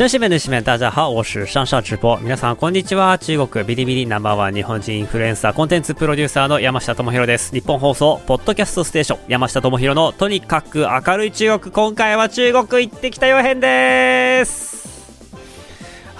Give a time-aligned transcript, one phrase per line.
[0.00, 2.18] 中心面の一面，大家好，我是上上直播。
[2.22, 3.18] 皆さんこんにちは。
[3.18, 7.52] 中国ビリビリナンバーワン日本人インフルエンサーコンテンツプロデューサーの山下智博です。
[7.52, 11.70] 日本放送ポッドキャストステーション山下智博のとにかく明るい中国。
[11.70, 14.89] 今回は中国行ってきたよ編です。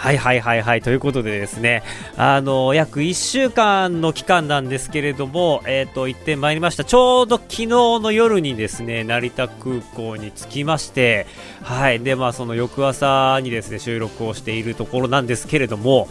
[0.01, 0.81] はいはいはいはい。
[0.81, 1.83] ということでですね、
[2.17, 6.85] あの、約1週間の期間なんですけれども、えっ、ー、と、行ってまいりました。
[6.85, 11.27] ちょうど昨日の夜にですね、成田空港に着きまして、
[11.63, 12.01] はい。
[12.01, 16.09] で、まあ、その翌朝にですね、収録をしているところなんですけれども、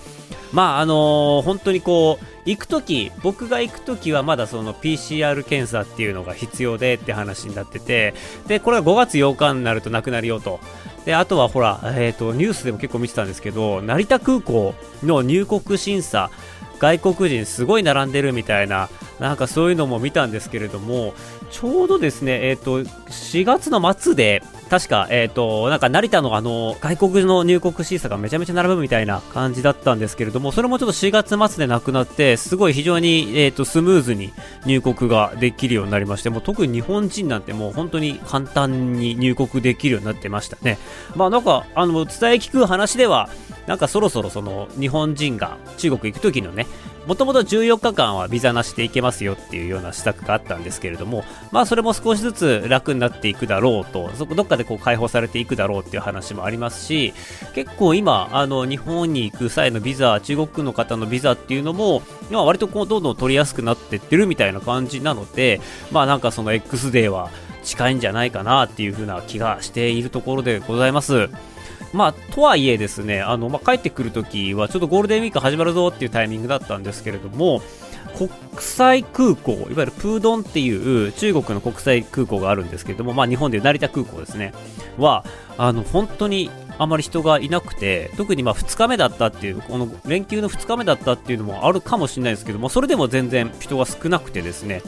[0.52, 8.14] まあ、あのー、本当にこう、行くとき、僕が行くときはまだその PCR 検査っていうのが必要でって話になってて、
[8.48, 10.60] で、これは5月8日になるとなくなるよと。
[11.06, 16.30] で、あとはほら、え、ー、と、ニュースでも結構見てたんですけど、成田空港の入国審査、
[16.80, 21.14] 外国人すごい並んでるみたいな、なんかそういうのも見たんですけれども、
[21.52, 34.32] ちょうどですね、えっ、ー、と、4月の末で、確か、えっ、ー、と、なんか成田のあの、外国の入国審査がめちゃめちゃ並ぶみたいな感じだったんですけれども、それもちょっと4月末でなくなって、すごい非常に、えっ、ー、と、スムーズに
[34.66, 40.78] 入国ができるようになりまして、もう特に日本人なんてもう本当に簡単に入国できるようになってましたね。
[41.16, 43.30] まあなんか、あの、伝え聞く話では、
[43.66, 46.68] なんかそろそろその日本人が中国行く時のね、
[47.06, 57.14] もともと14日間はビザなしで行けますよっていうような施策があったんですけれども、まあそれも少しずつ楽になっていくだろうと、そこどっかでこう解放されていくだろうっていう話もありますし、
[57.56, 67.30] 結構今、あの日本に行く際のビザ、中国の方のビザっていうのも、今割とこうどんどん取りやすくなってってるみたいな感じなので、まあなんかその X デーは
[67.64, 71.30] 近いんじゃないかなっていう風な気がしているところでございます。
[71.94, 77.62] まあ、とはいえですね、あの、まあ、帰ってくるときは、ちょっとゴールデンウィーク始まるぞっていうタイミングだったんですけれども、
[78.18, 84.54] 国際空港、いわゆるプードンっていう中国の国際空港があるんですけれども、まあ、日本でいう成田空港ですね、
[84.98, 85.24] は、
[85.58, 94.82] あの、本当にあまり人がいなくて、特にまあ2日目だったっていう、この連休の2日目だったっていうのもあるかもしれないですけども、それでも全然人が少なくてですね、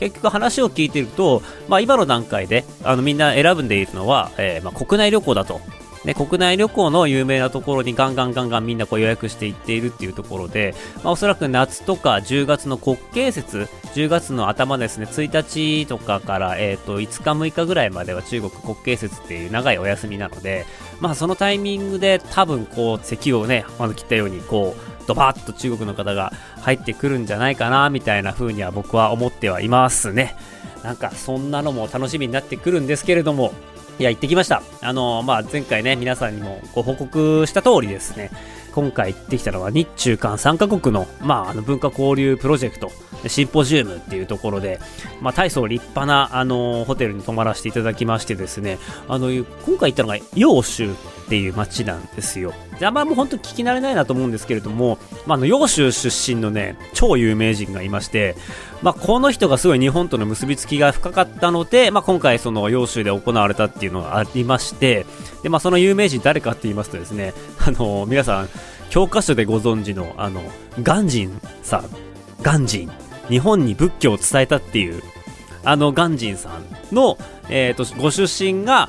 [0.00, 5.60] 結局話を聞いていると、まあ、今の段階であのみんな選ぶんでいるのは、えー、まあ国内旅行だと。
[6.04, 20.66] ね、国内旅行の有名なところにガンガンガンガンみんなこう予約していっているっていうところで、まあ、おそらく夏とか10月の国慶節、10月の頭ですね、1日とかから、えー、と5日6日ぐらいまでは中国国慶節っていう長いお休みなので、
[21.00, 30.36] まあそのタイミングで多分こう席をね、まず切ったようにこう、ドバッと中国の方が入ってくるんじゃないかな、みたいな風には僕は思ってはいますね。
[30.82, 33.52] なんかそんなのも楽しみになってくるんですけれども、
[33.98, 34.62] いや、行ってきました。
[34.80, 38.30] あの、まあ、前回ね、皆さんにもご報告した通りですね、
[38.72, 42.92] 今回行ってきたのは日中韓3カ国の、まあ、あの文化交流プロジェクト、
[43.26, 44.78] シンポジウムっていうところで、
[45.20, 48.78] まあ、大層立派な、あの、ホテルに泊まらせていただきましてですね、
[49.08, 49.44] あの、今
[49.78, 50.94] 回行ったのが、揚州っ
[51.28, 52.54] ていう街なんですよ。
[52.78, 58.36] で、あんまも本当聞き慣れないなと思うんですけれども、まあ、あの、揚州出身のね、超有名人がいまして、
[58.82, 65.06] まあ、この人がすごい日本との結びつきが深かったので、まあ、今回その揚州で行われたっていうのがありまして、
[65.42, 67.34] で、まあ、その有名人誰かって言いますとですね、
[67.66, 68.48] あの、皆さん、
[68.90, 70.42] 教科書でご存知の、あの、
[70.82, 71.84] ガンジンさん、
[72.42, 72.90] ガンジン、
[73.28, 75.02] 日本に仏教を伝えたっていう、
[75.64, 77.18] あのガンジンさんの、
[77.48, 78.88] えっ、ー、と、ご出身が、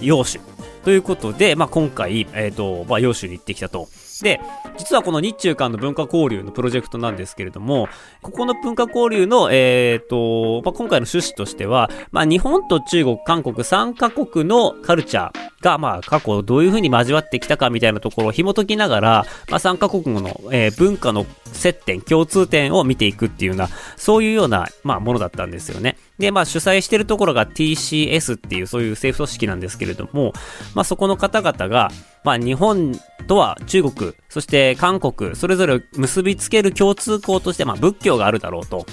[0.00, 0.40] 揚州。
[0.84, 3.88] ということで、まあ、今回、えっ、ー、と、まあ、揚州に行ってきたと。
[4.22, 4.40] で、
[4.76, 7.88] 実はこの日中間の文化交流のプロジェクトなんですけれども、
[8.22, 25.96] ここの文化交流の、えっ、ー、と、まあ、今回の趣旨としては、まあ、日本と中国、韓国3カ国のカルチャー、が、まあ、過去どういう風に交わってきたかみたいなところを紐解きながら、まあ、3カ国の、えー、文化の接点、共通点を見ていくっていうような、そういうような、まあ、ものだったんですよね。
[26.20, 30.32] で、まあ、主催してるところが TCS っていう、そういう政府組織なんですけれども、
[30.74, 31.90] まあ、そこの方々が、
[32.24, 32.92] まあ、日本
[33.26, 38.86] とは中国、そして韓国、それぞれ結びつける共通項として、まあ、仏教があるだろうと。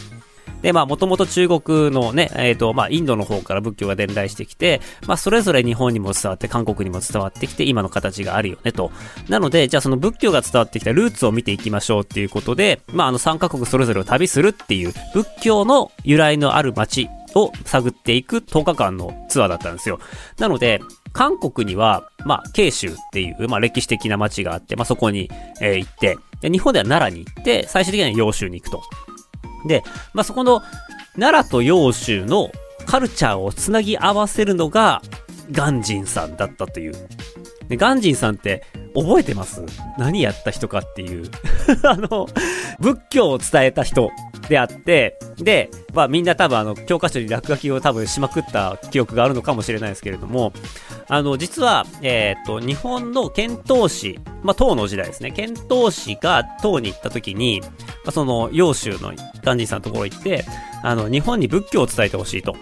[0.62, 8.92] で、まあ、もともと中国のね、えっ、ー、と、まあ、インドの方から仏教が伝来してきて、まあ、それぞれ日本にも伝わって、韓国にも伝わってきて、今の形があるよね、と。
[9.30, 20.00] なので、じゃあその仏教が伝わってきたルーツを見ていきましょうっていうことで、まあ、あの3カ国それぞれを旅するっていう、仏教の由来のある街を探っていく10日間のツアーだったんですよ。
[20.38, 20.82] なので、
[21.14, 25.30] 韓国には、まあ、慶州っていう、まあ、歴史的な街があって、まあ、そこに、
[25.62, 26.18] えー、行って、
[26.50, 28.82] 日本では奈良に行って、最終的には洋州に行くと。
[29.68, 30.62] で、まあ、そこの
[31.16, 32.52] 奈良と揚州の
[32.86, 35.02] カルチャーをつなぎ合わせるのが、
[35.52, 36.94] ガンジンさんだったという。
[37.68, 38.64] で、ガンジンさんって
[38.98, 39.64] 覚えてます？
[39.98, 41.30] 何やった人かっていう。
[41.84, 42.28] あの、
[42.80, 44.10] 仏教を伝えた人
[44.50, 50.52] であって、で、まあみんな多分あの、教科書に落書きを多分しまくった記憶があるのかもしれないですけれども、
[51.08, 57.68] あの、実は、えっ、ー、と、日本の遣唐使、まあ唐の時代ですね、遣唐使が唐に行った時に、ま
[58.08, 59.14] あ、その、揚州の
[59.44, 60.44] ガンジンさんのところ行って、
[60.84, 62.56] あの、日本に仏教を伝えてほしいと。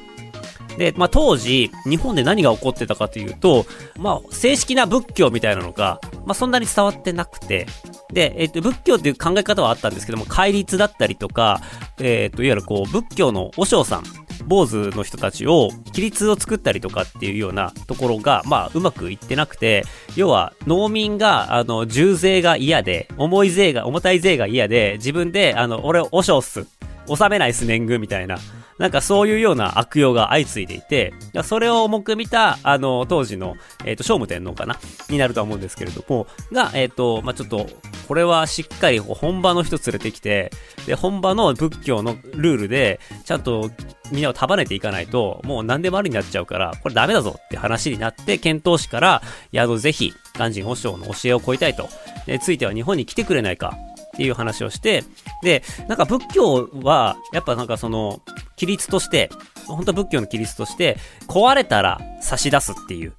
[0.78, 3.66] で、まあ、当時、日本で何が起こってたかというと、
[3.98, 7.66] まあ、正式な仏教みたいなのが、まあ、そんなに伝わってなくて、
[8.14, 11.62] で、えっ、と、仏教っていう考え方はあったんですけども、戒律だったりとか、
[12.00, 14.04] えっ、と、いわゆるこう、仏教の和尚さん、
[14.46, 19.84] 坊主の人たちを、規律を作ったりとかっていうようなところが、まあ、うまくいってなくて、
[20.16, 26.66] 要は、農民が、あの、重税が嫌で、重い税が、重たい税が嫌で、自分で、あの、俺、和尚っす。
[27.08, 28.38] 収めないっす、年貢みたいな。
[28.78, 31.14] なんかそういうような悪用が相次いでいて、
[31.44, 33.56] それを重く見た、あの、当時の、
[33.86, 34.78] えっ、ー、と、聖武天皇かな
[35.10, 37.68] になるとは思うんですけれども、が、えっ、ー、と、まあ、ちょっと、
[38.08, 40.52] これはしっかり本場の人連れてきて、
[40.86, 43.72] で、本場の仏教のルールで、ちゃんと
[44.12, 51.88] みんなを束ねていかないと、もう何でもありになっちゃうから、これダメだぞって話になって、遣唐使から、いや、あの、ぜひ、鑑真和尚の教えを超えたいと、
[52.26, 53.78] で、ついては日本に来てくれないか、
[54.16, 55.04] っていう話をして、
[55.44, 58.22] で、なんか仏教は、やっぱなんかその、
[58.58, 59.30] 規律として、
[59.68, 60.98] 本当仏教の規律として、
[61.28, 63.14] 壊れたら差し出すっていう。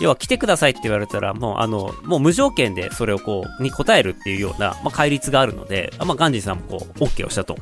[0.00, 7.56] 要は来てくださいって言われたら、もうあの、もう無条件でそれをこう、に答えるっていうような、まあ、戒律があるので、まあ、ガンジーさんもこう、OK をしたと。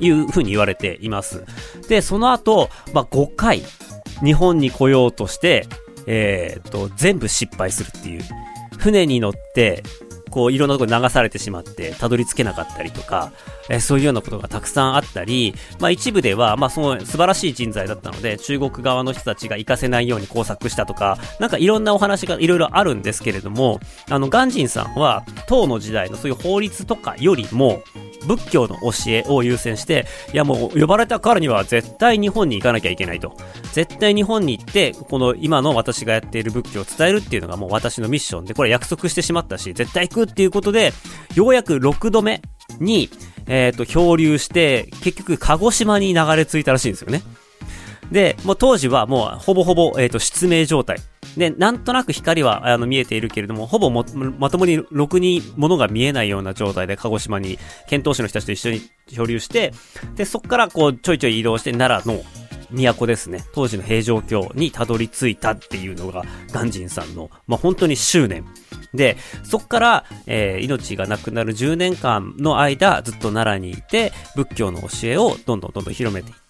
[0.00, 1.44] いうふうに言われています。
[1.88, 3.62] で、その後、まあ、5回、
[4.24, 5.68] 日本に来ようとして、
[6.06, 8.22] えー、っと、全部失敗するっていう。
[8.76, 9.82] 船に乗って、
[10.34, 13.30] こう、いろんなところに流されてしまって、たどり着けなかったりとか、
[13.70, 23.78] えー、そういうようなことがたくさんあったり、まあ一部では、まあその素晴らしい人材だったので、中国側の人たちが活かせないように工作したとか、なんかいろんなお話がいろいろあるんですけれども、
[24.10, 27.84] あの、ガンジンさんは、唐の時代のそういう法律とかよりも、
[28.26, 33.36] 仏教の教えを優先して、いやもう呼ばれたからには絶対日本に行かなきゃいけないと。
[33.72, 40.92] 絶対日本に行って、この今の私がやっている仏教を伝えるっていうのがもう私のミッションで、これ約束してしまったし、絶対行くっていうことで、
[41.34, 42.42] ようやく6度目
[42.80, 43.08] に、
[43.46, 47.22] えっ、ー、と、漂流して、結局鹿児島に流れ着いたらしいんですよね。
[48.10, 50.98] で、もう当時はもうほぼほぼ、えっ、ー、と、失明状態。
[51.36, 54.04] で、なんとなく光はあの見えているけれども、ほぼも
[54.38, 59.72] まともにろくに物が見えないような状態で鹿児島に遣唐使の人たちと一緒に漂流して、
[60.14, 62.22] で、そこからこうちょいちょい移動して奈良の
[62.70, 63.44] 都ですね。
[63.52, 66.22] 当時の平城京にたどり着いたっていうのが、
[66.52, 68.44] 鑑真さんの、まあ、本当に執念。
[68.94, 76.43] で、そこから、えー、命がなくなる10年間の間、ずっと奈良にいて、仏教の教えをどんどんどんどん広めていった、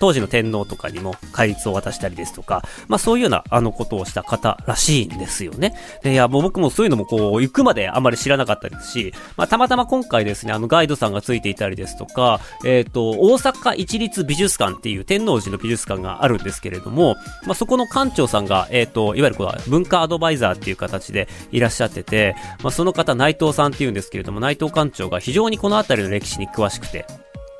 [0.00, 5.74] 当時の天皇とかにも戒律を渡したりですとか、まあそういうようなあのことをした方らしいんですよね。
[6.02, 27.06] で、いや、もう僕もそういうのもこう、行くまであんまり知らなかったですし、まあたまたま今回ですね、あのガイドさんがついていたりですとか、えっ、ー、と、大阪一律美術館っていう天皇寺の美術館があるんですけれども、まあそこの館長さんが、えっ、ー、と、いわゆるこう、文化アドバイザーっていう形でいらっしゃってて、まあその方内藤さんっていうんですけれども、内藤館長が非常にこの辺りの歴史に詳しくて、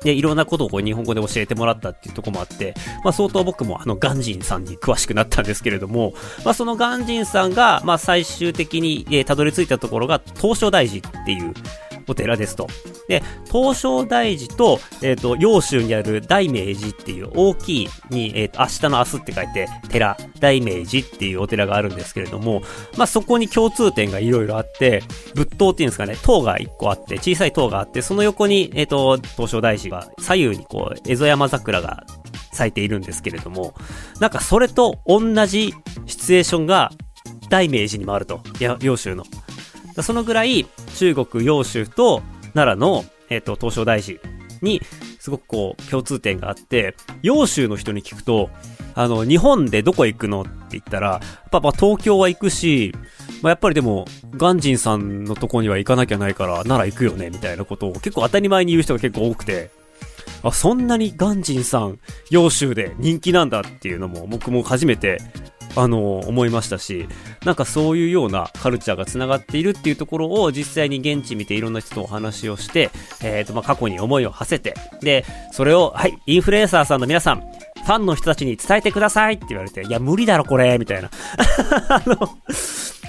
[0.03, 2.73] で、いろんなことをこう日本語で教えてもらったっていうとこもあって、
[3.03, 6.13] まあ相当僕もあのガンジンさんに詳しくなったんですけれども、
[6.45, 11.53] まあそのガンジンさんが、まあ最終的に、えー、たどり着いたところが東照大寺っていう、
[12.07, 12.67] お寺ですと。
[13.09, 22.61] で、東照大寺と、えっ、ー、と、洋州にある大明寺っていう大きいに、えっ、ー、と、明日の明日って書いて、寺、大明寺っていうお寺があるんですけれども、
[22.97, 25.01] まあ、そこに共通点がいろいろあって、
[25.33, 32.03] 仏塔っていうんですかね、塔が一個あって、小さい塔があって、その横に、えっ、ー、と、東照大寺が左右にこう、蝦夷山桜が
[32.53, 33.73] 咲いているんですけれども、
[34.19, 35.73] なんかそれと同じ
[36.05, 36.91] シチュエーションが
[37.49, 38.41] 大明寺にもあると。
[38.59, 39.23] いや、洋州の。
[40.03, 42.21] そのぐらい中国、揚州と
[42.53, 44.19] 奈良の、えっ、と、東照大寺
[44.61, 44.81] に
[45.19, 48.49] すごくこう共通点があって、揚州の人に聞くと、
[48.95, 52.93] あの、日本でどこ行くのって言ったら、やっぱ東京は行くし、
[53.41, 59.71] まあ、やっぱりでも、ガンジンさんのとこには行かなきゃないから、奈良行くよね、みたいなことを結構当たり前に言う人が結構多くて、
[60.43, 65.21] あ、そんなにガンジンさん、揚州で人気なんだっていうのも僕も初めて
[65.75, 67.07] あの、思いましたし、
[67.45, 77.41] なんかそういうようなカルチャーが繋がっているっていうところを実際に現地見ていろんな人とお話をして、えっ、ー、と、まあ、過去に思いを馳せて、で、それを、はい、インフルエンサーさんの皆さん、
[77.85, 81.09] ファンの人たちに伝えてくださいって言われて、いや、無理だろ、これ、みたいな。
[81.89, 82.37] あの、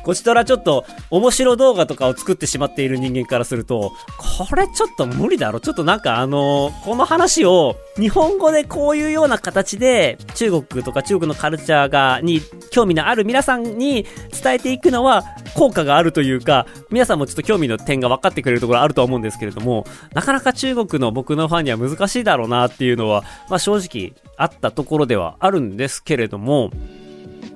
[0.02, 5.60] こちとらちょっと面白動画とかを作ってしまっている人間からすると、これちょっと無理だろ。
[5.60, 14.06] ちょっとなんかあの、この話を日本語でこういうような形で中国とか中国のカルチャーが、に興味のある皆さんに
[14.42, 26.70] 伝えていくのは効果があるというか、皆さんもちょっと興味の点が分かってくれるところあると思うんですけれども、なかなか中国の僕のファンには難しいだろうなっていうのは、まあ正直あったところではあるんですけれども、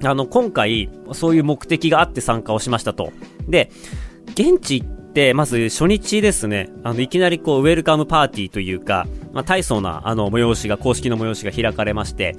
[0.08, 3.12] あの、今回、そういう目的があって参加をしましたと。
[3.49, 3.70] で、
[4.28, 12.37] 現地行って、まず初日ですね、あの、いきなりこう、ウェルカムパーティーというか、まあ、大層な、あの、催しが、公式の催しが開かれまして、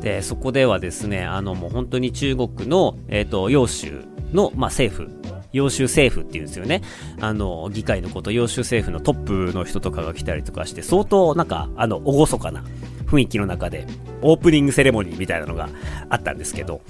[0.00, 5.10] で、そこではですね、あの、もう本当に中国の、えっ、ー、と、洋州の、まあ、政府、
[5.56, 6.82] 洋州政府っていうんですよね。
[7.20, 12.62] あの、議会のこと、洋州政府のトップの人とかが来たりとかして、相当なんか、あの、厳かな
[13.06, 13.86] 雰囲気の中で、
[14.22, 15.68] オープニングセレモニーみたいなのが
[16.10, 16.82] あったんですけど、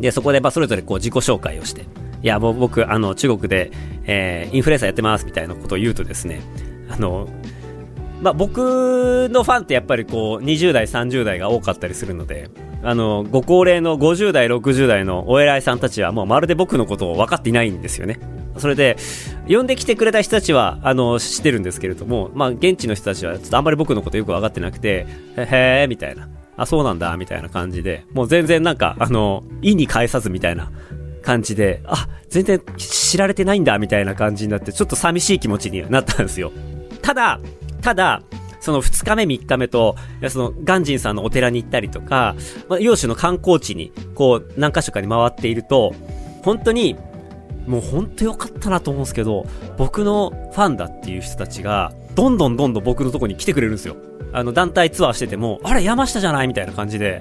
[0.00, 1.86] で、そこで、まあ、それぞれこう自己紹介をして、
[2.22, 3.72] いや、もう僕、あの、中国で、
[4.04, 6.40] えー、インフルエンサーやってますみたいなことを言うとですね、
[6.88, 7.28] あの、
[8.20, 12.48] まあ、僕のファンってやっぱりこう、20代、30代が多かったりするので、
[12.82, 18.18] あの、ご高齢の50代、60代のお偉いさんたちはもうまるで僕のことを分かっていないんですよね。
[18.58, 18.96] それで、
[19.48, 26.28] 呼んできてくれた人たちは、あの、知ってるんですけれども、まあ、現地の人たちは、ちょっとあんまり僕のことよく分かってなくて、へへー、みたいな。
[26.56, 30.70] あ、そうなんだ、みたいな感じで、もう全然なんか、あの、意に返さずみたいな
[31.22, 36.52] 感じで、あ、全然知られてないんだ、みたいな感じになって、ちょっと寂しい気持ちになったんですよ。
[37.00, 37.40] ただ、
[37.80, 38.22] ただ、
[38.62, 39.96] その2日目3日目と、
[40.28, 42.36] その、ガンジンさんのお寺に行ったりとか、
[42.68, 45.92] まあ、洋州の観光地に、こう、何箇所かに回っていると、
[46.44, 46.96] 本当に、
[47.66, 49.46] もう本当良かったなと思うんですけど、
[49.78, 53.96] 僕のファンだっていう人たちが、どんどんどんどん僕のとこに来てくれるんですよ。
[54.32, 57.20] あの、団体ツアーしてても、あれ山下じゃないみたいな感じで、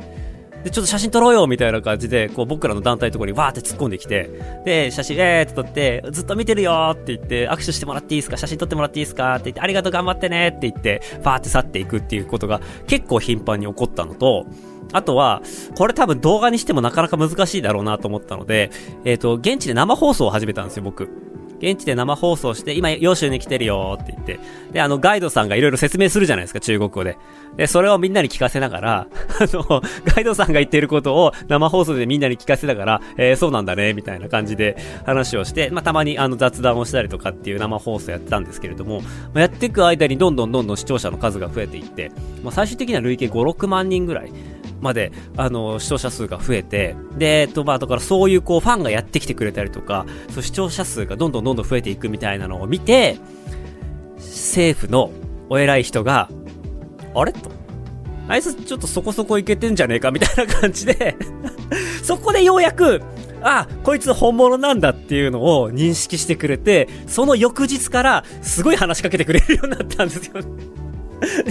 [0.64, 4.30] で、ちょっと写真撮ろうよみたいな感じで、こう僕らの団体のところにわーって突っ込んできて、
[4.66, 8.38] で、写真えーって撮って、ずっと見てるよって言って、握手してもらっていいですか？
[8.38, 9.36] 写真撮ってもらっていいですか？
[9.36, 14.46] って言って、ありがとう頑張ってねって言って、バーって去っていくっていうことが結構頻繁に起こったのと、
[14.94, 15.42] あとは、
[15.78, 18.72] これ多分動画にしてもなかなか難しいだろうなと思ったので、
[19.06, 21.10] えっ、ー、と、現地で生放送を始めたんですよ、僕。
[21.62, 24.40] 現地で生放送して、今、洋州に来てるよって言って、
[24.72, 27.18] で、あの、ガイドさんがいろいろ説明するじゃないですか、中国語で。
[27.56, 29.08] で、それをみんなに聞かせながら、
[29.40, 42.12] あの、ガイドさんが言ってることを生放送でみんなに聞かせながら、えー、そうなんだね、みたいな感じで話をして、まあ、たまにあの雑談をしたりとかっていう生放送やってたんですけれども、まあ、やっていく間にどんどんどんどん視聴者の数が増えていって、
[42.44, 44.32] まあ、最終的には累計5、6万人ぐらい、
[44.82, 53.18] まで、あの、視聴者数が増えて、で、えっと、まあ、だからそういうこう、ファンがやってきてくれたりとか、そう視聴者数がどんどんどんどん増えていくみたいなのを見て、
[54.18, 55.12] 政府の
[55.50, 56.30] お偉い人が、
[57.14, 57.32] あれ？
[57.34, 57.52] と。
[58.28, 61.18] あいつちょっとそこそこいけてんじゃねえかみたいな感じで
[62.02, 63.02] そこでようやく、
[63.42, 70.42] あ、こいつ本物なんだっていうのを認識してくれて、その翌日からすごい話しかけてくれるようになったんですよ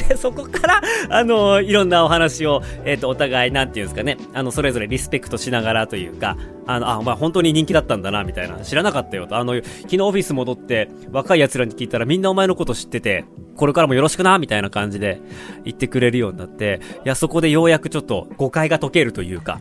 [0.09, 6.37] で、そこから、あの、いろんなお話を、えっ、ー、と、お互い、なんていうんですかね、あの、それぞれリスペクトしながらというか、
[6.67, 13.25] あの、あ、お前本当に人気だったんだな、みたいな、知らなかったよと、あの、昨日オフィス戻って、若い奴らに聞いたらみんなお前のこと知ってて、
[13.57, 15.21] これからもよろしくな、みたいな感じで
[15.65, 19.61] 言ってくれるようになって、いや、そこでようやくちょっと誤解が解けるというか、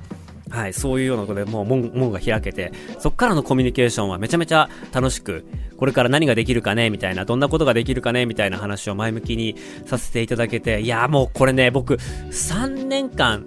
[0.49, 5.45] はい、そういうようなことでもう門門が開けて、そっからのコミュニケーションはめちゃめちゃ楽しく、
[5.77, 13.45] これから何ができるかねみたいな、どんなことができるかねみたいな話を前向きにさせていただけて、いや、もうこれね、僕、3年間、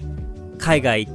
[0.59, 1.07] 海外っ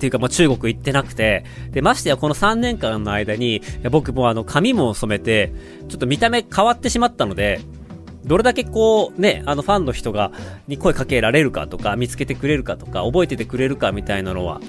[0.00, 5.52] ていうか、まあ、中国行ってなくて、で、ましてやこの3年間の間に、僕もあの、髪も染めて、
[5.88, 7.60] ちょっと見た目変わってしまったので、
[8.24, 10.32] どれだけこう、ね、あのファンの人が、
[10.68, 14.60] に声かけられるかとか、見つけてくれるかとか、覚えててくれるかみたいなのは、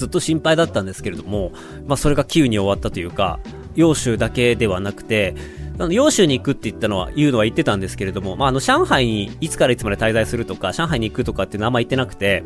[0.00, 1.52] ずっと心配だったんですけれども、
[1.86, 3.38] まあ、それが急に終わったというか、
[3.76, 5.34] 揚州だけではなくて、
[5.78, 12.42] あの、揚州に行くって言ったのは、言うのは言ってたんですけれども、まあ、あの、上海にいつからいつまで滞在するとか、上海に行くとかっていうのはあんま言ってなくて、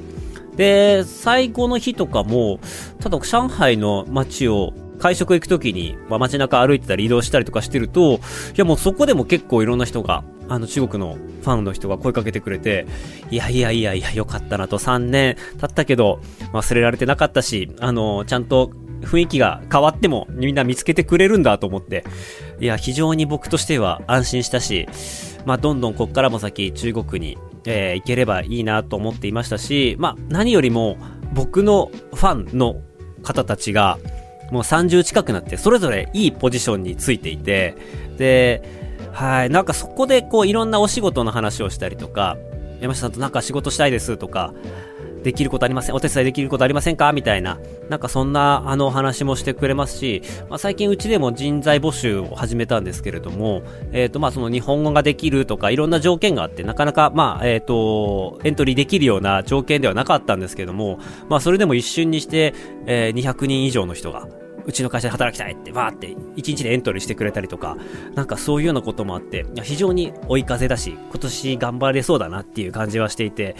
[0.56, 2.58] で、最後の日とかも、
[3.00, 8.18] ただ上海の街を会食行くときに、まあ、街中歩いてたり移動したりとかしてると、い
[8.56, 12.86] やもうそこでも結構いろんな人が、あの中国のファンの人が声かけてくれて、
[13.30, 14.78] いやいやいやいや、よかったなと。
[14.78, 16.20] 3年経ったけど、
[16.52, 18.72] 忘れられてなかったし、あの、ちゃんと
[19.02, 22.04] 雰囲気が変わってもみんな見つけてくれるんだと思って、
[22.60, 24.88] いや、非常に僕としては安心したし、
[25.44, 30.96] まあ、どんどんこっからも先中国に、えー、行ければいいなと思っていましたし、まあ、何よりも
[31.32, 32.80] 僕のファンの
[33.22, 33.98] 方たちが、
[34.50, 37.76] もう30近くなって、それぞれいいポジションについていて、
[38.16, 38.83] で、
[39.14, 42.36] はい、なんかそこでこういろんなお仕事の話をしたりとか、
[42.80, 44.52] 山下さんとなんか仕事したいですとか、
[45.22, 62.52] できることありませんお手伝いできることありませんかみたいな、なんかそんなあの話もしてくれますし、まあ、最近うちでも人材募集を始めたんですけれども、えっ、ー、とまあその日本語ができるとかいろんな条件があって、なかなかまあえっ、と、エントリーできるような条件ではなかったんですけども、まあそれでも一瞬にして、
[62.86, 64.28] えー、200人以上の人が
[64.66, 67.76] うちの会社で働きたいって、わーって、一日でエントリーしてくれたりとか、
[68.14, 73.56] なんかそういうようなこともあって、非常に追い風だし、今年頑張れそうだなっていう感じはしていて、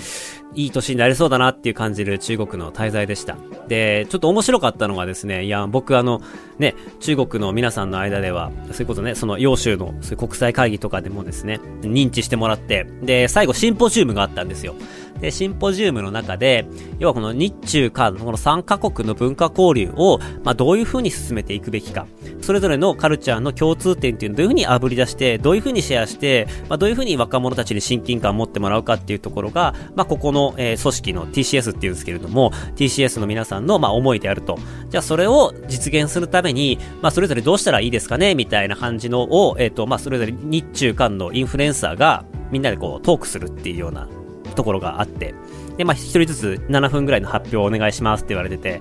[0.54, 3.36] いい年になれそうだなっていう感じる中国の滞在でした。
[3.68, 6.20] で、ちょっと面白かったのがですね、いや、僕あの、
[6.58, 14.74] ね、中国の皆さんの間では、そういうことね、その洋州のそういう国際会議とかでもですね、認知してもらって、で、最後シンポジウムがあったんですよ。
[15.20, 16.66] で、シンポジウムの中で、
[16.98, 22.06] 要はこの日中韓のこの3カ国の文化交流を、まあ、どういう風に進めていくべきか、
[22.42, 34.58] それぞれのカルチャーの共通点っていうのをどういう風に炙り出して、どういう風にシェアして、まあ、どういう風に若者たちに親近感を持ってもらうかっていうところが、まあ、ここの、えー、組織の TCS っていうんですけれども、TCS の皆さんの、まあ、思いであると。
[34.90, 44.08] じゃあ、それを実現するためめに、まあ、それぞれどうしたらいいですかねみたいな感じのを、えっ、ー、と、まあ、それぞれ日中韓のインフルエンサーが、みんなでこう、トークするっていうような
[44.54, 45.34] ところがあって、
[45.76, 48.80] で、まあ、一人ずつ7分ぐらいの発表をお願いしますって言われてて、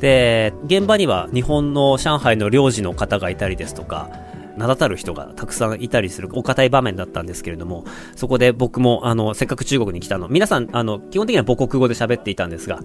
[0.00, 4.10] で、現場には日本の上海の領事の方がいたりですとか、
[4.56, 7.84] 名だたる人がたくさんいたりするお堅い場面だったんですけれども、
[8.16, 12.80] そこで僕も、あの、せっかく中国に来たの、皆さん、あの、基本的には母国語で喋っていたんですが、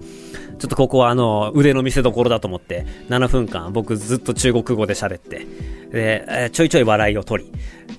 [0.58, 5.46] ちょっとここはあの、腕の見せ所だと思って、7分間僕ずっと中国語で喋って、
[5.90, 7.52] で、えちょいちょい笑いを取り、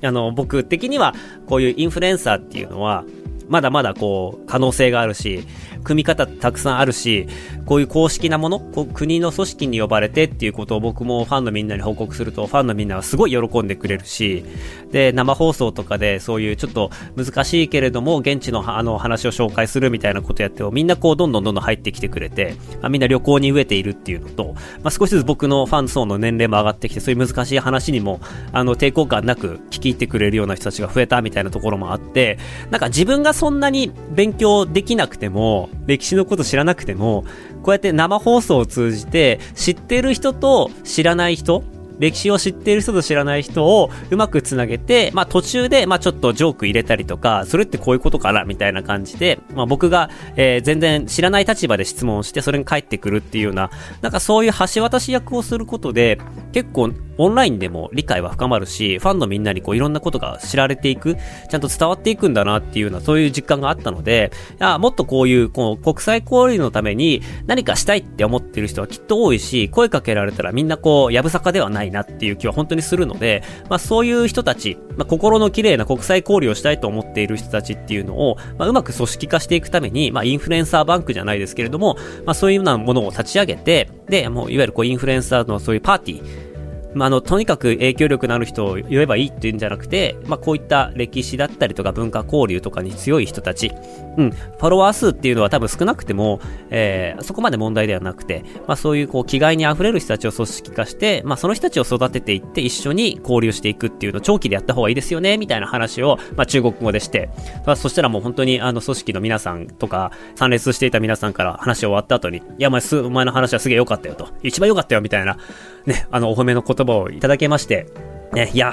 [0.07, 1.13] あの、僕的には、
[1.47, 3.03] こういうインフルエンサーっていうのは、
[3.51, 5.45] まだまだこう、可能性があるし、
[5.83, 7.27] 組み方たくさんあるし、
[7.65, 14.45] こういう公式なもの、こう国の組織に呼ばれてっていうことを僕もファンのみんなに報告すると、ファンのみんなはすごい喜んでくれるし、
[14.89, 28.21] で、生放送とかでそういうちょっと難しいけれども、現地のあの話を紹介するみたいなことやっても、みんなこうどんどんどんどん入ってきてくれて、あみんな旅行に飢えているっていうのと、まあ、少しずつ僕のファン層の年齢も上がってきて、そういう難しい話にも、
[28.53, 32.37] あの、抵抗感なく聞き入ってくれるような人たちが増えたみたいなところもあって、
[32.69, 37.25] なんか自分がそんなに勉強できなくても、歴史のこと知らなくても、
[37.63, 41.63] こうやって生放送を通じて、知ってる人と知らない人、
[42.01, 53.69] 歴史を知っている人と知らない人をうまくつなげて、まあ途中で、まあちょっとジョーク入れたりとか、それってこういうことかなみたいな感じで、まあ僕が、えー、全然知らない立場で質問して、それに返ってくるっていうような、
[54.01, 56.19] なんかそういう橋渡し役をすることで、
[56.51, 61.17] 結構オンラインでも理解は深まるし、ファンのみんなにこういろんなことが知られていく、
[61.49, 86.51] ちゃんと伝わっていくんだなっていうような、そういう実感があったので、あもっとこういうこう国際交流のために何かしたいって思ってる人はきっと多いし、声かけられたらみんなこう、やぶさかではないなっていう気は本当にするので、まあそういう人たち、まあ心の綺麗な国際交流をしたいと思っている人たちっていうのを、まあうまく組織化していくために、まあインフルエンサーバンクじゃないですけれども、まあそういうようなものを立ち上げて、で、もういわゆるこうインフルエンサーのそういうパーティー、
[86.93, 93.71] まあ、あの、とにかく影響力のある人を言えばいいっていうんじゃなくて、まあ、こういった歴史だったりとか文化交流とかに強い人たち、
[94.17, 107.29] うん、フォロワー数っていうのは多分少なくても、えー、そこまで問題ではなくて、まあ、そういうこう、気概に溢れる人たちを組織化して、まあ、その人たちを育てていって一緒に交流していくっていうのを長期でやった方がいいですよね、みたいな話を、まあ、中国語でして、
[107.65, 115.37] まあ、そしたらもう本当にあの、組織の皆さんとか、参列していた皆さんから話終わった後に、いや、お前す、お前の話はすげえ良かったよと、一番良かったよ、みたいな、
[115.85, 117.87] ね、あの、お褒めの言葉をいただけまして、
[118.33, 118.71] ね、いや、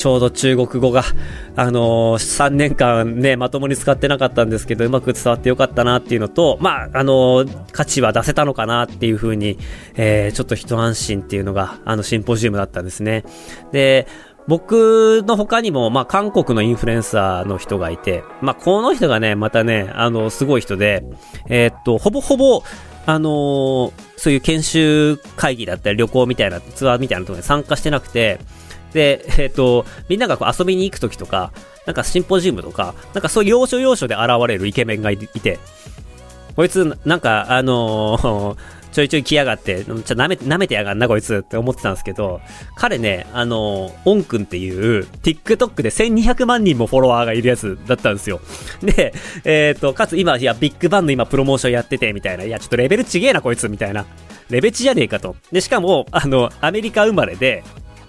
[0.00, 1.04] ちょうど中国語が、
[1.56, 9.58] あのー、3年間ね、まともに使ってなかったんですけど、うまく伝わってよかったなっていうのと、まあ、あのー、価値は出せたのかなっていうふうに、
[9.96, 13.24] えー、ちょっと一安心っていうのが、あの、シンポジウムだったんですね。
[13.72, 14.06] で、
[14.48, 21.04] 僕の他にも、まあ、韓国のインフルエンサーの人がいて、まあ、この人がね、またね、あの、すごい人で、
[21.50, 22.62] えー、っと、ほぼほぼ、
[23.04, 28.40] あのー、そういう研修会議だったり旅行みたいなツアーみたいなところに参加してなくて、
[28.92, 31.52] で、えっ、ー、と、みんながこう遊びに行くときとか、
[31.86, 35.58] なんかシンポジウムとか、なんかそういう要所要所で現れるイケメンがいて、
[36.56, 38.56] こいつ、なんか、あのー、
[38.90, 42.40] ちょいちょい来やがって、ちょ舐め、舐めてやがんな、こいつって思ってたんですけど、
[42.74, 48.40] 彼ね、あの、オンくんっていう、TikTok で1200万人もフォロワーがいるやつだったんですよ。
[48.82, 54.04] で、えっ、ー、と、かつ今、いや、ビッグバンの今プロモーションやってて、みたいな、いや、ちょっとレベルちげえな、こいつ、みたいな。
[54.50, 55.36] レベチじゃねえかと。
[55.52, 57.62] で、しかも、あの、アメリカ生まれで、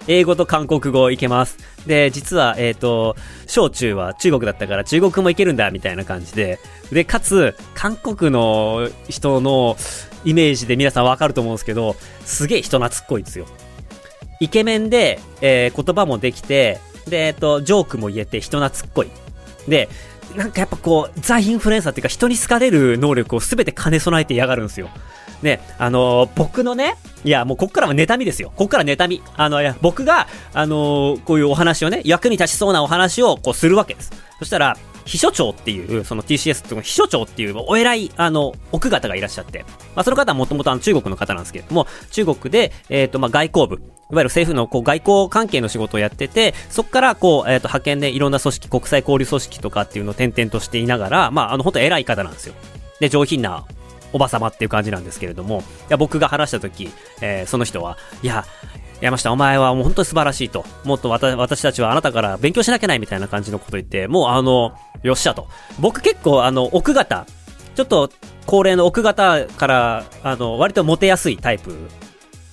[0.08, 1.58] 英語と韓国語いけます。
[1.86, 6.58] で、実は、えっ、ー、と、小中は中国だったから中国もいけるんだ、みたいな感じで。
[6.90, 9.76] で、かつ、韓国の人の
[10.24, 13.46] イメージで皆さんわかると思うんですけど、すげえ人懐っこいんですよ。
[14.40, 19.10] イケメンで、えー、言葉もできて、で、えっ、ー、と、ジョークも言えて人懐っこい。
[19.70, 19.88] で、
[20.36, 24.88] なんかやっぱこう、ザ・インフルエンサーっていうか人に好かれる能力を全て兼ね備えてやがるんですよ。
[25.42, 28.52] ね、あのー、僕のね、いや、もうこっからは妬みですよ。
[28.56, 29.22] こっから妬み。
[29.36, 34.12] あの、いや、僕が、あのー、こういうお話をね、役に立ちそうなお話をこうするわけです。
[34.38, 52.54] そしたら、秘書長っていう、その TCS っていう秘書長っていうお偉い、あの、奥方がいらっしゃって、まあ、その方はもともとあの中国の方なんですけれども、中国で、えっ、ー、と、まあ、外交部、いわゆる政府のこう外交関係の仕事をやってて、そこからこう、えっ、ー、と、派遣でいろんな組織、国際交流組織とかっていうのを転々としていながら、まあ、あの、本当偉い方なんですよ。
[53.00, 53.64] で、上品な
[54.12, 58.44] おばさまっていう感じなんですけれども、いや、僕が話した時、えー、その人は、いや、
[59.00, 60.64] 山下、お前はもう本当に素晴らしいと。
[60.84, 65.48] もっと私たちはあなたから勉強しなきゃないみたいな感じのこと言って、もうあの、よっしゃと。
[65.80, 67.26] 僕結構あの、奥方、
[67.74, 68.10] ちょっと
[68.46, 71.76] 高齢の奥方から、あの、割とモテやすいタイプ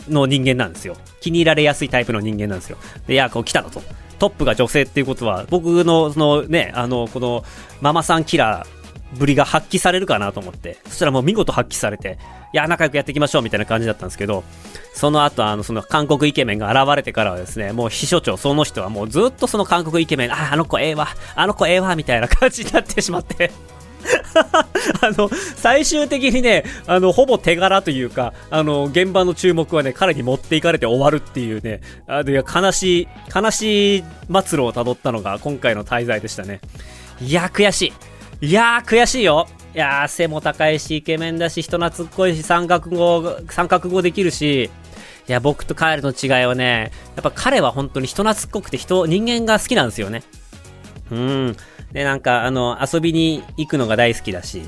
[0.08, 0.96] の人間なんですよ。
[1.22, 2.78] 気に入られやすいタイプの人間なんですよ。
[3.06, 3.82] で、いや、こう来たのと。
[4.18, 7.44] トップが女性っていうことは、僕の、そのね、あの、この、
[7.80, 8.79] ママさんキラー、
[9.14, 12.18] ぶりが発揮されるかなと思って、そしたらもう見事発揮されて、
[12.54, 14.44] いや、仲良くやっていきましょうみたいな感じだったんですけど、
[14.94, 23.52] その後、あの、その韓国イケメンが現れてからはですね、もう秘書長、その人はもうずっとその韓国イケメン、あ、あの子ええわ、あの子ええわ、みたいな感じになってしまって
[25.02, 36.60] あの、最終的にね、あの、ほぼ手柄というか、あの、現場の注目はね、彼に持っていかれて終わるっていうね、あの、いや、悲しい、悲しい末路を辿ったのが今回の滞在でしたね。
[37.22, 37.94] いや、悔しい。
[38.42, 39.48] いやー、悔しいよ。
[39.76, 50.24] いやー、背も高いし、イケメンだし、人懐っこいし、三角語、三角語できるし、いや、僕とカエルの違いはね、やっぱ彼は本当に人懐っこくて人、人間が好きなんですよね。
[51.12, 51.58] うん。
[51.92, 54.64] で、なんか、あの、遊びに行くのが大好きだし、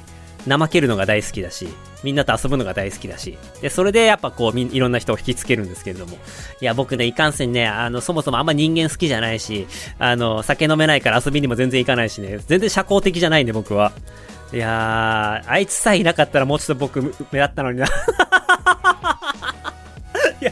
[0.45, 1.69] 怠けるのが大好きだし、
[2.03, 3.37] みんなと遊ぶのが大好きだし。
[3.61, 6.17] で、それでやっぱこう、いろんな人を引きつけるんですけれども。
[6.61, 9.67] いや、僕ね、いかんせんね、あの、そもそもあんま人間好きじゃないし、
[9.99, 13.91] あの、酒飲めないから遊びにも全然行かないしね、全然社交的じゃないんで僕は。
[14.53, 17.85] いやー、あいつさえいなかったらもうちょっと僕、目立ったのにな。
[20.41, 20.51] いや、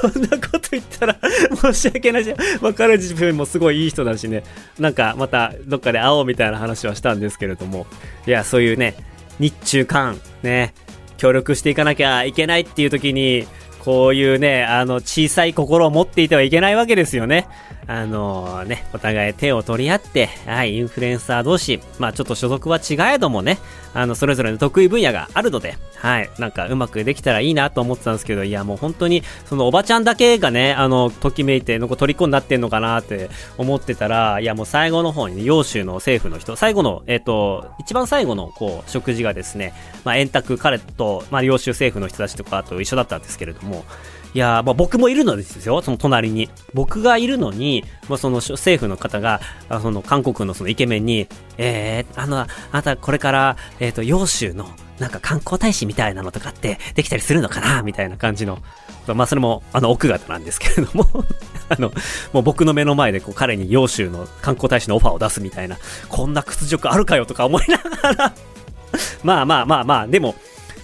[0.00, 1.16] こんなこと言ったら
[1.56, 4.44] 申し訳ないし、まあ、自分もすごいいい人だしね、
[4.78, 7.86] なんかまたどっかで会おうみたいな話はしたんですけれども、
[8.26, 8.94] いや、そういうね、
[9.42, 10.72] 日中韓、ね、
[11.16, 13.48] 協力していかなきゃいけないっていう時に、
[13.84, 17.48] こういうね、あの、小さい心を持っていてはいけないわけですよね。
[17.88, 23.58] あのね、お互い手を取り合って、はい、インフルエンサー同士、まあちょっと所属は違えどもね、
[23.92, 43.71] あの、それぞれの得意分野があるので、はい、なんかうまくできたらいいなと思ってたんですけど、いやもう本当に、そのおばちゃんだけがね、あの、ときめいて、のこ虜になってんのかなって思ってたら、いやもう最後の方にね、洋州の政府の人、最後の、えっ、ー、と、一番最後の、こう、食事がですね、まあ円卓、彼と、まあ洋州政府の人たちとかと一緒だったんですけれども、
[44.34, 46.48] いやまあ、僕もいるのですよ、その隣に。
[46.72, 58.58] 僕がいるのに、まあ、その政府の方が、あその韓国のそのイケメンに、えー、あの、あなたこれから、えっ、ー、と、揚州の、なんか観光大使みたいなのとかってできたりするのかなみたいな感じの。
[59.06, 61.06] まあ、それも、あの、奥方なんですけれども
[61.68, 61.92] あの、
[62.32, 65.76] もう僕の目の前で、こう、彼に揚州の観光大使のオファーを出すみたいな、
[66.08, 68.32] こんな屈辱あるかよとか思いながら
[69.24, 70.36] まあまあまあまあ、でも、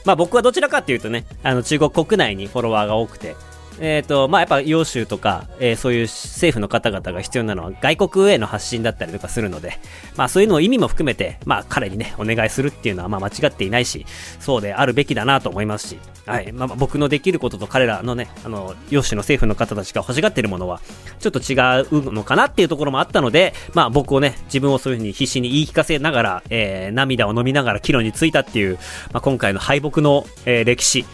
[0.08, 3.36] まあ僕はどちらかっていうとね、あの中国国内にフォロワーが多くて、
[3.80, 9.78] えっ、ー、と、まあ、やっぱ、洋州とか、えー、そういう政府の方々が必要なのは外国への発信だったりとかするので、
[10.16, 14.06] まあ、そういうのを意味も含めて、まあ、彼にね、お願いするっていうのは、まあ、間違っていないし、
[14.40, 20.80] そうであるべきだなと思いますし、はい、まあ、僕のできることと彼らのね、あの、洋州の政府の方たちが欲しがっているものは、
[21.20, 21.54] ちょっと違
[22.00, 28.74] うのかなっていうところもあったので、まあ、僕をね、自分をそういうふうに必死に言い聞かせながら、えー、涙を飲みながら岐路についたっていう、
[29.12, 31.04] まあ、今回の敗北の、えー、歴史、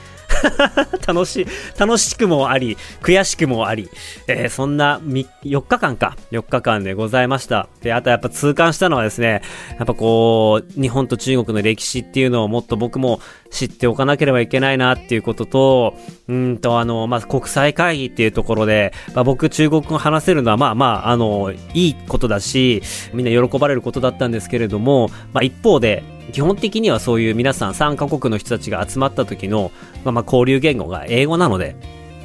[1.07, 1.47] 楽しい、
[1.79, 3.89] 楽しくもあり、悔しくもあり、
[4.27, 7.69] えー、そんな4日間か、4日間でございました。
[7.83, 9.43] で、あとやっぱ痛感したのはですね、
[9.79, 13.21] やっぱこう、日本と中国の歴史っていうのをもっと僕も
[13.51, 15.95] 知っておかなければいけないなっていうことと、
[16.29, 29.71] うんと、あの、まず、国際会議っていうところで、まあ、僕中国語話せるのはまあまあ、あの、いいことだし、みんな喜ばれることだったんですけれども、まあ一方で、基本的にはそういう皆さん3カ国の人たちが集まった時の、
[30.05, 31.77] まあ、まあ交流言語が英語なので、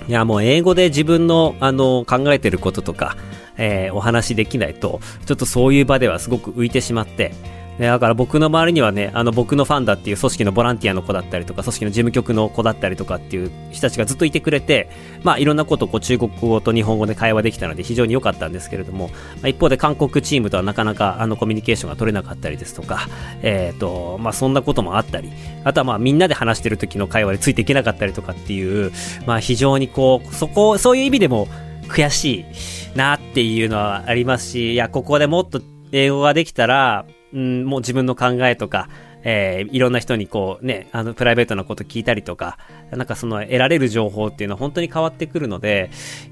[0.07, 3.15] いやもう英語で自分のあの考えてることとか、
[3.57, 7.33] えー、お話できないと、ちょっとそういう場ではすごく浮いてしまって、
[7.80, 14.89] ねだから僕の周りにはね、あの僕のファンだっていう組織のボランティアの子だったりとか、組織の事務局の子だったりとかっていう人たちがずっといてくれて、
[15.24, 19.13] まあいろんなことをこう中国語と日本語で会話できたので非常に良かったんですけれども、ま
[19.44, 23.08] あ、一方で韓国チームとはなかなかあのコミュニケーションが取れなかったりですとか、
[23.42, 25.32] えっ、ー、と、まあそんなこともあったり、
[25.63, 28.92] あとはまあみんなで話してる時の会話でついていけなかったりとかっていう、
[29.26, 31.48] まあ非常にこう、そこ、そういう意味でも
[31.88, 32.46] 悔し
[32.94, 35.62] いなっていうのはありますし、いや、ここでもっと
[35.92, 38.89] 英語ができたら、うん、もう自分の考えとか、
[39.23, 42.58] えー、いろんな人にこうね、あの、プライベートなこと聞いたりとか、
[42.91, 45.91] なんかその得られる情報っていうのは本当に変わってくるので、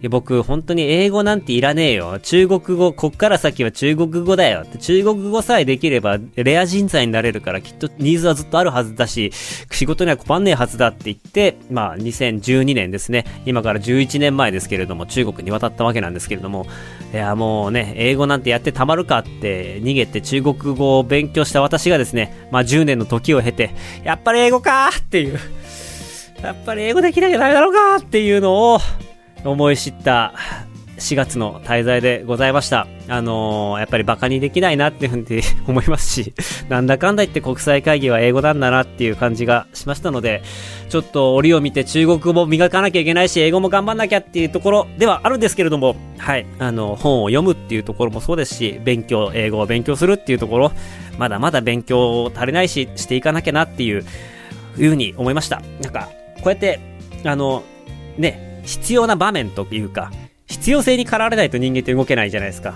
[0.10, 2.20] 僕本当に英語なんていらねえよ。
[2.20, 4.66] 中国語、こっから先は中国語だよ。
[4.80, 9.32] 中国語さえできればレア人材になれるからきっとニーズはずっとあるはずだし、
[9.72, 16.66] 仕事には困んねえはずだって言って、まあ2012年ですね、今から11年前ですけれども、中国に渡ったわけなんですけれども、
[17.14, 23.72] いやもうね、英語なんてやってたまるかって逃げて中国語を勉強した私がですね、まあ10年の時を経て、
[24.04, 25.40] やっぱり英語かっていう、
[26.42, 28.80] やっぱり英語できなきゃダメだろうかっていうのを
[29.44, 30.34] 思い知った
[30.98, 32.88] 4月の滞在でございました。
[33.08, 36.34] あのー、やっぱりバカにできないなっていうふうに思いますし、
[36.70, 40.42] なんだかんだ言って国際会議は英語なんだなっていう感じがしましたので、
[40.90, 50.72] ちょっと折を見て中国語も磨かなきゃいけないし、英語も頑張んなきゃっていうところではあるんですけれども、はい、あの、本を読むっていうところもそうですし、勉強、英語を勉強するっていうところ、
[51.18, 54.06] まだまだ勉強足りないし、していかなきゃなっていう、
[54.78, 55.62] いうふうに思いました。
[55.82, 56.80] なんか、こうやって、
[57.24, 57.64] あの、
[58.18, 60.12] ね、必要な場面というか、
[60.46, 62.76] 必要性に駆られないと人間って動けないじゃないですか。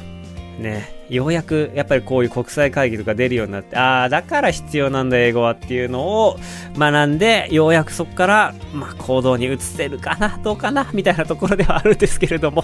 [0.59, 6.37] ね、ようやくやっぱりこういう国際会議とか出るようになって、ああ、だから必要なんだ英語はっていうのを
[6.77, 12.63] 学んで、ようやくそこから、まあ、行動に移せるかな、どうかな、みたいなところではあるんですけれども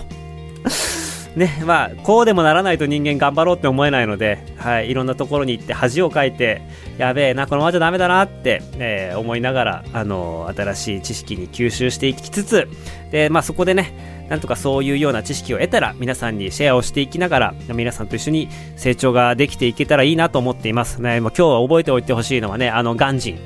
[1.37, 6.63] ね、まあ、こうでもならないと人間頑張ろうって思えないので、はい、いろんなところに行って恥をかいて、
[6.97, 12.67] やべえな、このままじゃダメだなって、えー、思いながら、あの、新しい知識に吸収していきつつ、
[13.11, 21.17] で、まあそこでね、なんとかそういうような知識を得たら皆さんにシェアをしていきながら皆さんと一緒に成長ができていけたらいいなと思っていますね。
[21.17, 23.39] 今日は覚えておいてほしいのはね、あの、ガンジン。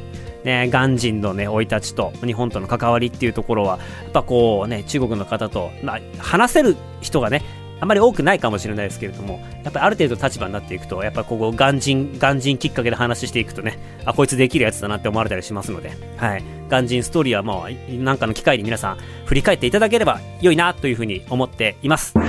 [0.43, 7.43] ね、ガンジンのね、生い立ちと日本との関わりっていうところは、やっぱこうね、中国の方と、まあ、話せる人がね、
[7.81, 16.43] あまり多くないかもしれないですけれども、やっぱりある程度立場になっていくと、やっぱここ、ガンジン、ガンジンきっかけで話していくとね、あ、こいつできるやつだなって思われたりしますので、はい。
[16.69, 22.13] ガンジンストーリーはもう、なんかの機会に皆さん、振り返っていただければ良いな、というふうに思っています。
[22.13, 22.19] と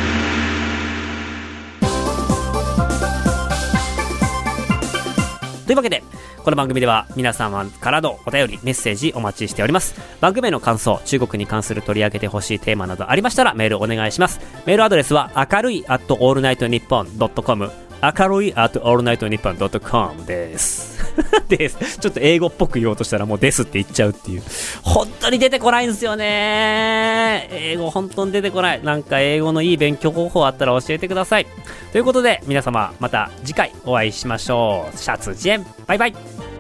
[5.73, 6.03] いうわけで、
[6.45, 9.95] この番組では皆様からのお便り、メッセージお待ちしております。
[10.21, 14.41] 番組への感想、中国に関する取り上げてほしいテーマなどありましたらメールお願いします。
[14.67, 17.71] メールアドレスは明るい at allnightnippon.com
[18.03, 21.01] 明るい at allnightnippon.com です。
[21.49, 21.99] です。
[21.99, 24.43] ちょっと英語っぽく言おうとしたらもうですって言っちゃうっていう。
[24.83, 27.49] 本当に出てこないんですよね。
[27.53, 28.83] 英語本当に出てこない。
[28.83, 31.47] なんか英語のいい勉強方法あったら教えてください。
[31.93, 34.99] ということで皆様また次回お会いしましょう。
[34.99, 36.52] シャツジェンバイバイ